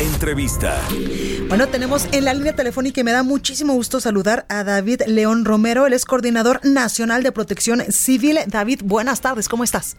[0.00, 0.80] Entrevista.
[1.48, 5.44] Bueno, tenemos en la línea telefónica y me da muchísimo gusto saludar a David León
[5.44, 8.38] Romero, él es coordinador nacional de protección civil.
[8.46, 9.96] David, buenas tardes, ¿cómo estás?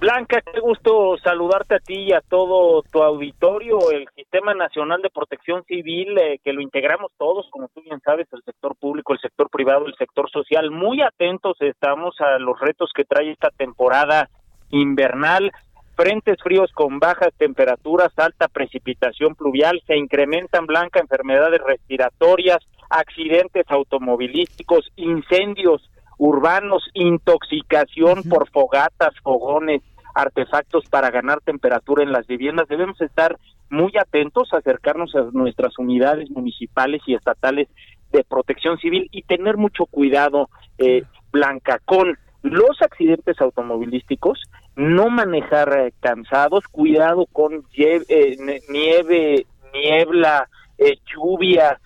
[0.00, 3.90] Blanca, qué gusto saludarte a ti y a todo tu auditorio.
[3.90, 8.26] El Sistema Nacional de Protección Civil, eh, que lo integramos todos, como tú bien sabes,
[8.32, 10.70] el sector público, el sector privado, el sector social.
[10.70, 14.28] Muy atentos estamos a los retos que trae esta temporada
[14.70, 15.52] invernal.
[15.94, 24.90] Frentes fríos con bajas temperaturas, alta precipitación pluvial, se incrementan, Blanca, enfermedades respiratorias, accidentes automovilísticos,
[24.96, 29.82] incendios urbanos, intoxicación por fogatas, fogones,
[30.14, 32.68] artefactos para ganar temperatura en las viviendas.
[32.68, 33.38] Debemos estar
[33.70, 37.68] muy atentos, acercarnos a nuestras unidades municipales y estatales
[38.12, 44.38] de protección civil y tener mucho cuidado, eh, Blanca, con los accidentes automovilísticos,
[44.76, 48.36] no manejar eh, cansados, cuidado con eh,
[48.68, 51.78] nieve, niebla, eh, lluvia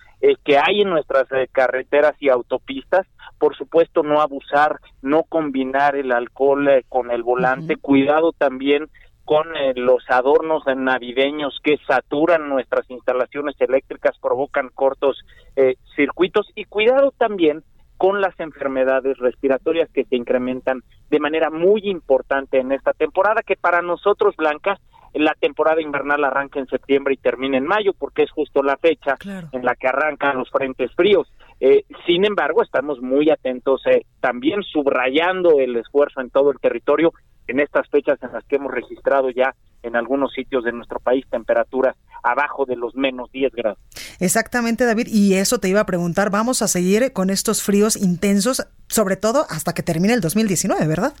[0.43, 3.05] que hay en nuestras carreteras y autopistas,
[3.37, 8.87] por supuesto no abusar, no combinar el alcohol eh, con el volante, cuidado también
[9.25, 15.17] con eh, los adornos navideños que saturan nuestras instalaciones eléctricas, provocan cortos
[15.55, 17.63] eh, circuitos y cuidado también
[17.97, 23.55] con las enfermedades respiratorias que se incrementan de manera muy importante en esta temporada que
[23.55, 24.79] para nosotros Blanca
[25.13, 29.17] la temporada invernal arranca en septiembre y termina en mayo porque es justo la fecha
[29.51, 31.27] en la que arrancan los frentes fríos.
[31.59, 37.13] Eh, sin embargo, estamos muy atentos, eh, también subrayando el esfuerzo en todo el territorio
[37.47, 41.25] en estas fechas en las que hemos registrado ya en algunos sitios de nuestro país
[41.29, 43.79] temperaturas abajo de los menos 10 grados.
[44.19, 48.67] Exactamente, David, y eso te iba a preguntar, vamos a seguir con estos fríos intensos,
[48.87, 51.13] sobre todo hasta que termine el 2019, ¿verdad?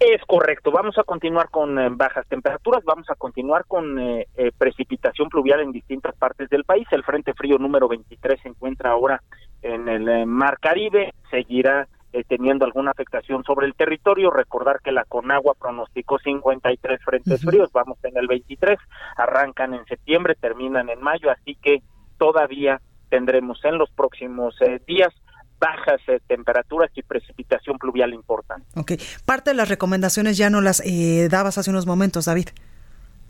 [0.00, 4.50] Es correcto, vamos a continuar con eh, bajas temperaturas, vamos a continuar con eh, eh,
[4.58, 6.86] precipitación pluvial en distintas partes del país.
[6.90, 9.22] El Frente Frío número 23 se encuentra ahora
[9.62, 11.88] en el Mar Caribe, seguirá
[12.22, 14.30] teniendo alguna afectación sobre el territorio.
[14.30, 18.78] Recordar que la Conagua pronosticó 53 frentes fríos, vamos en el 23,
[19.16, 21.82] arrancan en septiembre, terminan en mayo, así que
[22.18, 24.54] todavía tendremos en los próximos
[24.86, 25.12] días
[25.64, 28.66] bajas eh, temperaturas y precipitación pluvial importante.
[28.76, 28.92] Ok,
[29.24, 32.48] parte de las recomendaciones ya no las eh, dabas hace unos momentos, David.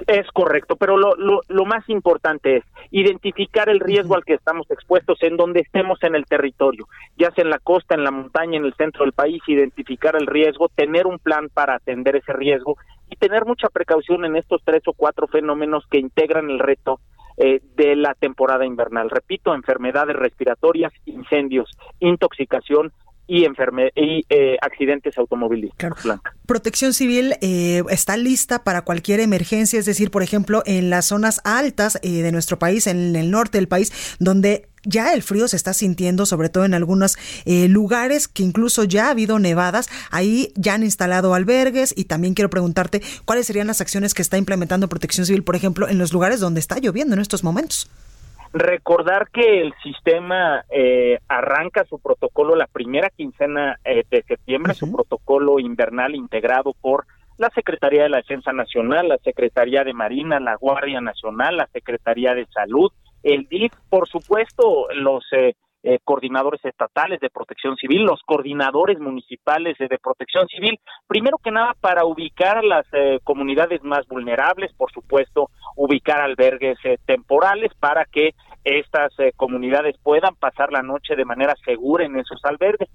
[0.06, 5.22] Es correcto, pero lo, lo, más importante es identificar el riesgo al que estamos expuestos
[5.22, 8.65] en donde estemos en el territorio, ya sea en la costa, en la montaña, en
[8.65, 12.77] el centro del país, identificar el riesgo, tener un plan para atender ese riesgo
[13.09, 17.00] y tener mucha precaución en estos tres o cuatro fenómenos que integran el reto
[17.37, 19.11] eh, de la temporada invernal.
[19.11, 22.93] Repito, enfermedades respiratorias, incendios, intoxicación
[23.27, 26.21] y, enferme y eh, accidentes automovilísticos.
[26.47, 31.41] Protección Civil eh, está lista para cualquier emergencia, es decir, por ejemplo, en las zonas
[31.45, 35.73] altas de nuestro país, en el norte del país, donde ya el frío se está
[35.73, 39.89] sintiendo, sobre todo en algunos eh, lugares que incluso ya ha habido nevadas.
[40.11, 44.37] Ahí ya han instalado albergues y también quiero preguntarte cuáles serían las acciones que está
[44.39, 47.89] implementando Protección Civil, por ejemplo, en los lugares donde está lloviendo en estos momentos.
[48.57, 54.93] Recordar que el sistema eh, arranca su protocolo la primera quincena eh, de septiembre, su
[54.93, 57.05] protocolo invernal integrado por
[57.37, 62.33] la Secretaría de la Defensa Nacional, la Secretaría de Marina, la Guardia Nacional, la Secretaría
[62.37, 62.93] de Salud,
[63.25, 69.77] el DIF, por supuesto, los eh, eh, coordinadores estatales de protección civil, los coordinadores municipales
[69.77, 74.91] de protección civil, primero que nada para ubicar a las eh, comunidades más vulnerables, por
[74.93, 78.31] supuesto, ubicar albergues temporales para que
[78.64, 82.88] estas comunidades puedan pasar la noche de manera segura en esos albergues,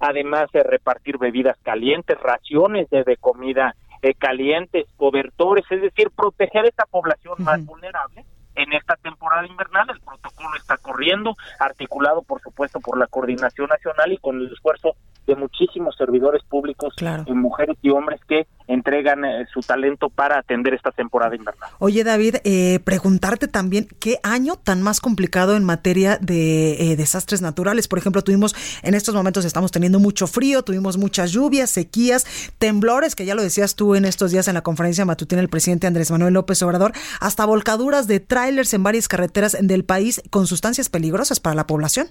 [0.00, 3.76] además de repartir bebidas calientes, raciones de, comida
[4.18, 8.24] calientes, cobertores, es decir, proteger a esta población más vulnerable
[8.62, 9.90] en esta temporada invernal.
[9.90, 14.96] El protocolo está corriendo, articulado por supuesto por la Coordinación Nacional y con el esfuerzo
[15.26, 17.24] de muchísimos servidores públicos, Claro.
[17.34, 21.68] mujeres y hombres que entregan eh, su talento para atender esta temporada invernal.
[21.78, 27.42] Oye, David, eh, preguntarte también qué año tan más complicado en materia de eh, desastres
[27.42, 27.88] naturales.
[27.88, 32.26] Por ejemplo, tuvimos en estos momentos estamos teniendo mucho frío, tuvimos muchas lluvias, sequías,
[32.58, 35.86] temblores, que ya lo decías tú en estos días en la conferencia matutina el presidente
[35.86, 40.88] Andrés Manuel López Obrador, hasta volcaduras de trailers en varias carreteras del país con sustancias
[40.88, 42.08] peligrosas para la población.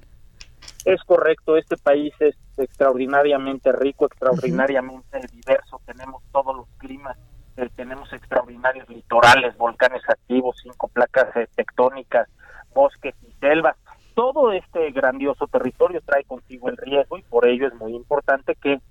[0.86, 7.18] Es correcto, este país es extraordinariamente rico, extraordinariamente diverso, tenemos todos los climas,
[7.57, 12.28] eh, tenemos extraordinarios litorales, volcanes activos, cinco placas eh, tectónicas,
[12.74, 13.75] bosques y selvas.
[14.16, 18.81] Todo este grandioso territorio trae consigo el riesgo y por ello es muy importante que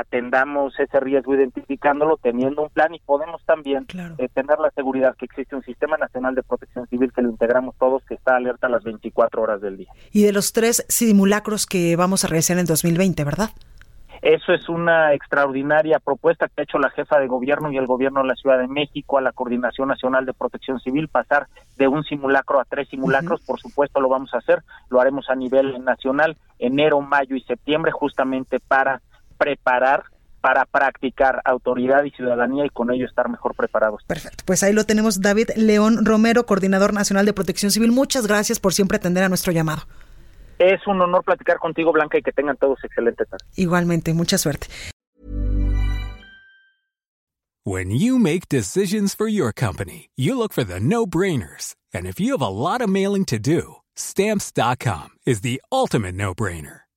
[0.00, 4.14] atendamos ese riesgo identificándolo, teniendo un plan y podemos también Claro.
[4.18, 7.74] eh, tener la seguridad que existe un sistema nacional de protección civil que lo integramos
[7.78, 9.88] todos, que está alerta las 24 horas del día.
[10.12, 13.50] Y de los tres simulacros que vamos a realizar en 2020, ¿verdad?
[14.20, 18.20] Eso es una extraordinaria propuesta que ha hecho la jefa de gobierno y el gobierno
[18.22, 21.46] de la Ciudad de México a la Coordinación Nacional de Protección Civil, pasar
[21.76, 25.36] de un simulacro a tres simulacros, por supuesto lo vamos a hacer, lo haremos a
[25.36, 29.00] nivel nacional, enero, mayo y septiembre, justamente para
[29.38, 30.04] preparar,
[30.40, 34.02] para practicar autoridad y ciudadanía y con ello estar mejor preparados.
[34.06, 34.44] Perfecto.
[34.46, 37.92] Pues ahí lo tenemos, David León Romero, Coordinador Nacional de Protección Civil.
[37.92, 39.82] Muchas gracias por siempre atender a nuestro llamado.
[40.58, 43.44] Es un honor platicar contigo, Blanca, y que tengan todos excelente tarde.
[43.56, 44.66] Igualmente, mucha suerte.
[47.64, 51.74] When you make decisions for your company, you look for the no brainers.
[51.92, 56.34] And if you have a lot of mailing to do, stamps.com is the ultimate no
[56.34, 56.87] brainer.